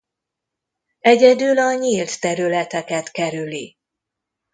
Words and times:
Egyedül 0.99 1.57
a 1.57 1.73
nyílt 1.73 2.19
területeket 2.19 3.11
kerüli. 3.11 3.75